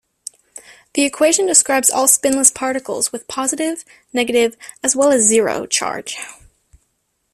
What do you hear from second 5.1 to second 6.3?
as zero charge.